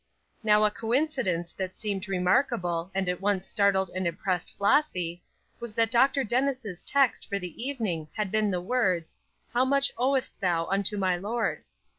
[0.41, 5.21] Now a coincidence that seemed remarkable, and at once startled and impressed Flossy,
[5.59, 6.23] was that Dr.
[6.23, 9.15] Dennis' text for the evening had been the words,
[9.53, 11.63] "How much owest thou unto my Lord?"